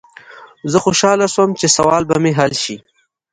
زه 0.71 0.77
خوشحاله 0.85 1.27
شوم 1.33 1.49
چې 1.59 1.67
سوال 1.77 2.03
به 2.09 2.15
مې 2.23 2.31
حل 2.39 2.53
شي. 2.63 2.77